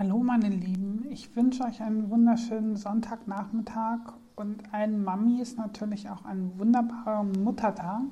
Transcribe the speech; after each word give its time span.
Hallo 0.00 0.16
meine 0.22 0.48
Lieben, 0.48 1.04
ich 1.10 1.36
wünsche 1.36 1.62
euch 1.62 1.82
einen 1.82 2.08
wunderschönen 2.08 2.74
Sonntagnachmittag 2.74 3.98
und 4.34 4.62
allen 4.72 5.04
Mamis 5.04 5.58
natürlich 5.58 6.08
auch 6.08 6.24
einen 6.24 6.58
wunderbaren 6.58 7.32
Muttertag. 7.44 8.04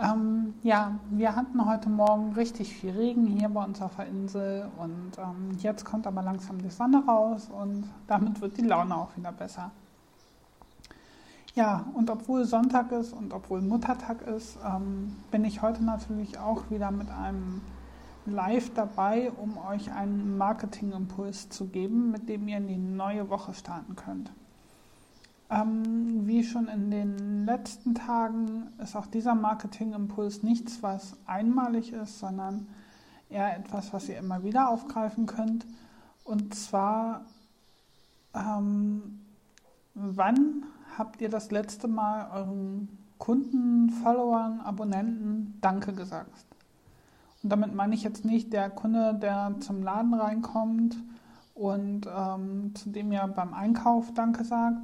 Ähm, 0.00 0.54
ja, 0.62 1.00
wir 1.10 1.34
hatten 1.34 1.66
heute 1.66 1.88
Morgen 1.88 2.32
richtig 2.34 2.76
viel 2.76 2.92
Regen 2.92 3.26
hier 3.26 3.48
bei 3.48 3.64
uns 3.64 3.82
auf 3.82 3.96
der 3.96 4.06
Insel 4.06 4.70
und 4.76 5.18
ähm, 5.18 5.58
jetzt 5.58 5.84
kommt 5.84 6.06
aber 6.06 6.22
langsam 6.22 6.62
die 6.62 6.70
Sonne 6.70 7.04
raus 7.04 7.50
und 7.50 7.82
damit 8.06 8.40
wird 8.40 8.56
die 8.56 8.62
Laune 8.62 8.94
auch 8.94 9.16
wieder 9.16 9.32
besser. 9.32 9.72
Ja, 11.56 11.86
und 11.94 12.08
obwohl 12.08 12.44
Sonntag 12.44 12.92
ist 12.92 13.12
und 13.12 13.32
obwohl 13.32 13.62
Muttertag 13.62 14.22
ist, 14.28 14.56
ähm, 14.64 15.16
bin 15.32 15.44
ich 15.44 15.60
heute 15.60 15.82
natürlich 15.82 16.38
auch 16.38 16.70
wieder 16.70 16.92
mit 16.92 17.10
einem 17.10 17.62
live 18.28 18.72
dabei, 18.74 19.30
um 19.32 19.58
euch 19.58 19.92
einen 19.92 20.36
Marketingimpuls 20.38 21.48
zu 21.48 21.66
geben, 21.66 22.10
mit 22.10 22.28
dem 22.28 22.48
ihr 22.48 22.58
in 22.58 22.68
die 22.68 22.76
neue 22.76 23.28
Woche 23.30 23.54
starten 23.54 23.96
könnt. 23.96 24.30
Ähm, 25.50 26.26
wie 26.26 26.44
schon 26.44 26.68
in 26.68 26.90
den 26.90 27.46
letzten 27.46 27.94
Tagen 27.94 28.68
ist 28.82 28.94
auch 28.96 29.06
dieser 29.06 29.34
Marketingimpuls 29.34 30.42
nichts, 30.42 30.82
was 30.82 31.16
einmalig 31.26 31.92
ist, 31.92 32.18
sondern 32.18 32.66
eher 33.30 33.56
etwas, 33.56 33.92
was 33.92 34.08
ihr 34.08 34.18
immer 34.18 34.42
wieder 34.42 34.68
aufgreifen 34.68 35.26
könnt. 35.26 35.66
Und 36.24 36.54
zwar, 36.54 37.24
ähm, 38.34 39.20
wann 39.94 40.64
habt 40.98 41.22
ihr 41.22 41.30
das 41.30 41.50
letzte 41.50 41.88
Mal 41.88 42.30
euren 42.30 42.88
Kunden, 43.18 43.90
Followern, 43.90 44.60
Abonnenten 44.60 45.56
Danke 45.62 45.94
gesagt? 45.94 46.44
Und 47.42 47.50
damit 47.50 47.74
meine 47.74 47.94
ich 47.94 48.02
jetzt 48.02 48.24
nicht 48.24 48.52
der 48.52 48.70
Kunde, 48.70 49.14
der 49.14 49.54
zum 49.60 49.82
Laden 49.82 50.14
reinkommt 50.14 50.96
und 51.54 52.06
ähm, 52.06 52.74
zu 52.74 52.90
dem 52.90 53.12
ihr 53.12 53.26
beim 53.28 53.54
Einkauf 53.54 54.12
Danke 54.14 54.44
sagt 54.44 54.78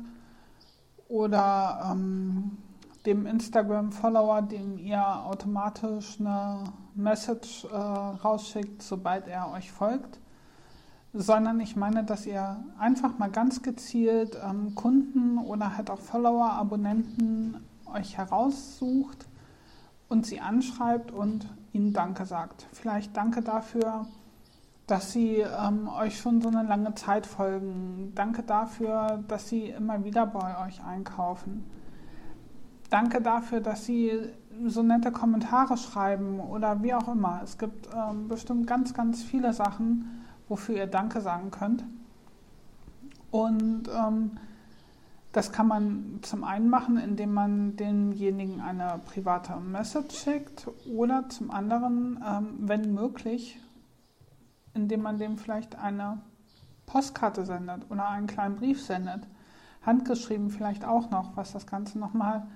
oder 1.08 1.90
ähm, 1.90 2.58
dem 3.06 3.26
Instagram-Follower, 3.26 4.42
dem 4.42 4.78
ihr 4.78 5.04
automatisch 5.24 6.18
eine 6.20 6.64
Message 6.94 7.64
äh, 7.66 7.76
rausschickt, 7.76 8.82
sobald 8.82 9.28
er 9.28 9.50
euch 9.52 9.70
folgt, 9.70 10.20
sondern 11.12 11.60
ich 11.60 11.76
meine, 11.76 12.04
dass 12.04 12.26
ihr 12.26 12.64
einfach 12.78 13.18
mal 13.18 13.30
ganz 13.30 13.62
gezielt 13.62 14.38
ähm, 14.42 14.74
Kunden 14.74 15.38
oder 15.38 15.76
halt 15.76 15.90
auch 15.90 16.00
Follower, 16.00 16.50
Abonnenten 16.50 17.56
euch 17.92 18.16
heraussucht 18.16 19.26
und 20.08 20.26
sie 20.26 20.40
anschreibt 20.40 21.10
und 21.10 21.46
ihnen 21.74 21.92
Danke 21.92 22.24
sagt. 22.24 22.66
Vielleicht 22.72 23.16
Danke 23.16 23.42
dafür, 23.42 24.06
dass 24.86 25.12
sie 25.12 25.38
ähm, 25.38 25.88
euch 25.88 26.18
schon 26.18 26.40
so 26.40 26.48
eine 26.48 26.62
lange 26.62 26.94
Zeit 26.94 27.26
folgen. 27.26 28.12
Danke 28.14 28.42
dafür, 28.42 29.22
dass 29.28 29.48
sie 29.48 29.70
immer 29.70 30.04
wieder 30.04 30.26
bei 30.26 30.66
euch 30.66 30.82
einkaufen. 30.84 31.64
Danke 32.90 33.20
dafür, 33.20 33.60
dass 33.60 33.86
sie 33.86 34.12
so 34.66 34.82
nette 34.82 35.10
Kommentare 35.10 35.76
schreiben 35.76 36.38
oder 36.38 36.82
wie 36.82 36.94
auch 36.94 37.08
immer. 37.08 37.40
Es 37.42 37.58
gibt 37.58 37.88
ähm, 37.94 38.28
bestimmt 38.28 38.66
ganz, 38.66 38.94
ganz 38.94 39.22
viele 39.22 39.52
Sachen, 39.52 40.24
wofür 40.48 40.76
ihr 40.76 40.86
Danke 40.86 41.20
sagen 41.20 41.50
könnt. 41.50 41.84
Und 43.30 43.88
ähm, 43.88 44.32
das 45.34 45.50
kann 45.50 45.66
man 45.66 46.20
zum 46.22 46.44
einen 46.44 46.68
machen, 46.68 46.96
indem 46.96 47.34
man 47.34 47.76
demjenigen 47.76 48.60
eine 48.60 49.00
private 49.04 49.56
Message 49.56 50.16
schickt 50.16 50.68
oder 50.88 51.28
zum 51.28 51.50
anderen, 51.50 52.22
ähm, 52.24 52.54
wenn 52.60 52.94
möglich, 52.94 53.58
indem 54.74 55.02
man 55.02 55.18
dem 55.18 55.36
vielleicht 55.36 55.76
eine 55.76 56.20
Postkarte 56.86 57.44
sendet 57.44 57.90
oder 57.90 58.08
einen 58.08 58.28
kleinen 58.28 58.54
Brief 58.54 58.80
sendet. 58.80 59.26
Handgeschrieben 59.82 60.50
vielleicht 60.50 60.84
auch 60.84 61.10
noch, 61.10 61.36
was 61.36 61.50
das 61.50 61.66
Ganze 61.66 61.98
nochmal 61.98 62.46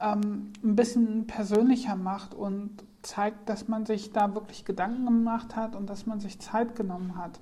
ähm, 0.00 0.54
ein 0.64 0.74
bisschen 0.74 1.26
persönlicher 1.26 1.96
macht 1.96 2.34
und 2.34 2.82
zeigt, 3.02 3.46
dass 3.50 3.68
man 3.68 3.84
sich 3.84 4.12
da 4.12 4.34
wirklich 4.34 4.64
Gedanken 4.64 5.04
gemacht 5.04 5.54
hat 5.54 5.76
und 5.76 5.90
dass 5.90 6.06
man 6.06 6.20
sich 6.20 6.40
Zeit 6.40 6.76
genommen 6.76 7.16
hat. 7.16 7.40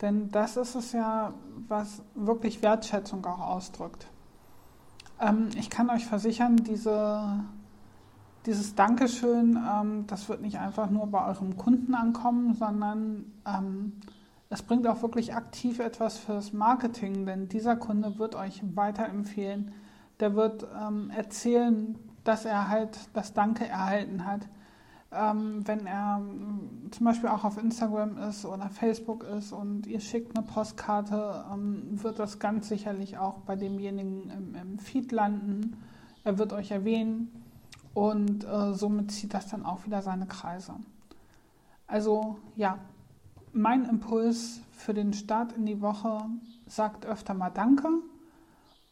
Denn 0.00 0.30
das 0.30 0.56
ist 0.56 0.74
es 0.74 0.92
ja, 0.92 1.34
was 1.68 2.02
wirklich 2.14 2.62
Wertschätzung 2.62 3.24
auch 3.26 3.40
ausdrückt. 3.40 4.06
Ähm, 5.20 5.48
ich 5.56 5.68
kann 5.68 5.90
euch 5.90 6.06
versichern, 6.06 6.56
diese, 6.56 7.44
dieses 8.46 8.74
Dankeschön, 8.74 9.58
ähm, 9.58 10.06
das 10.06 10.28
wird 10.28 10.40
nicht 10.40 10.58
einfach 10.58 10.90
nur 10.90 11.06
bei 11.06 11.26
eurem 11.26 11.56
Kunden 11.56 11.94
ankommen, 11.94 12.54
sondern 12.54 13.26
ähm, 13.46 14.00
es 14.48 14.62
bringt 14.62 14.86
auch 14.86 15.02
wirklich 15.02 15.34
aktiv 15.34 15.78
etwas 15.78 16.18
fürs 16.18 16.52
Marketing, 16.52 17.26
denn 17.26 17.48
dieser 17.48 17.76
Kunde 17.76 18.18
wird 18.18 18.34
euch 18.34 18.62
weiterempfehlen. 18.74 19.72
Der 20.18 20.34
wird 20.34 20.66
ähm, 20.80 21.10
erzählen, 21.10 21.98
dass 22.24 22.44
er 22.44 22.68
halt 22.68 22.98
das 23.12 23.32
Danke 23.32 23.66
erhalten 23.66 24.26
hat 24.26 24.48
ähm, 25.12 25.66
wenn 25.66 25.86
er 25.86 26.20
ähm, 26.20 26.90
zum 26.90 27.04
Beispiel 27.04 27.28
auch 27.28 27.44
auf 27.44 27.58
Instagram 27.58 28.16
ist 28.18 28.44
oder 28.44 28.68
Facebook 28.68 29.24
ist 29.24 29.52
und 29.52 29.86
ihr 29.86 30.00
schickt 30.00 30.36
eine 30.36 30.46
Postkarte, 30.46 31.44
ähm, 31.52 32.02
wird 32.02 32.18
das 32.18 32.38
ganz 32.38 32.68
sicherlich 32.68 33.18
auch 33.18 33.38
bei 33.38 33.56
demjenigen 33.56 34.30
im, 34.30 34.54
im 34.54 34.78
Feed 34.78 35.10
landen. 35.10 35.76
Er 36.22 36.38
wird 36.38 36.52
euch 36.52 36.70
erwähnen 36.70 37.30
und 37.92 38.44
äh, 38.44 38.72
somit 38.74 39.10
zieht 39.10 39.34
das 39.34 39.48
dann 39.48 39.64
auch 39.64 39.84
wieder 39.84 40.00
seine 40.02 40.26
Kreise. 40.26 40.74
Also 41.88 42.38
ja, 42.54 42.78
mein 43.52 43.86
Impuls 43.86 44.60
für 44.70 44.94
den 44.94 45.12
Start 45.12 45.52
in 45.52 45.66
die 45.66 45.80
Woche 45.80 46.20
sagt 46.66 47.04
öfter 47.04 47.34
mal 47.34 47.50
Danke 47.50 47.88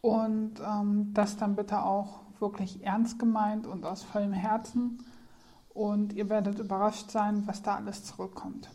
und 0.01 0.59
ähm, 0.59 1.13
das 1.13 1.37
dann 1.37 1.55
bitte 1.55 1.81
auch 1.81 2.19
wirklich 2.39 2.83
ernst 2.83 3.19
gemeint 3.19 3.67
und 3.67 3.85
aus 3.85 4.03
vollem 4.03 4.33
Herzen 4.33 4.99
und 5.73 6.13
ihr 6.13 6.29
werdet 6.29 6.59
überrascht 6.59 7.11
sein, 7.11 7.43
was 7.45 7.61
da 7.61 7.75
alles 7.75 8.03
zurückkommt. 8.05 8.69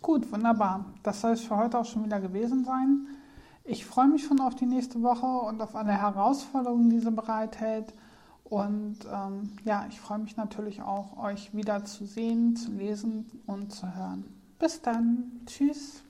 Gut, 0.00 0.30
wunderbar. 0.32 0.86
Das 1.02 1.20
soll 1.20 1.32
es 1.32 1.42
für 1.42 1.56
heute 1.56 1.78
auch 1.78 1.84
schon 1.84 2.04
wieder 2.04 2.20
gewesen 2.20 2.64
sein. 2.64 3.06
Ich 3.64 3.86
freue 3.86 4.08
mich 4.08 4.24
schon 4.24 4.40
auf 4.40 4.56
die 4.56 4.66
nächste 4.66 5.00
Woche 5.02 5.26
und 5.26 5.62
auf 5.62 5.76
alle 5.76 5.92
Herausforderungen, 5.92 6.90
die 6.90 6.98
sie 6.98 7.12
bereithält. 7.12 7.94
Und 8.44 8.98
ähm, 9.10 9.52
ja, 9.64 9.86
ich 9.88 10.00
freue 10.00 10.18
mich 10.18 10.36
natürlich 10.36 10.82
auch, 10.82 11.16
euch 11.16 11.54
wieder 11.54 11.84
zu 11.84 12.04
sehen, 12.04 12.56
zu 12.56 12.72
lesen 12.72 13.30
und 13.46 13.72
zu 13.72 13.94
hören. 13.94 14.24
Bis 14.58 14.82
dann. 14.82 15.40
Tschüss. 15.46 16.02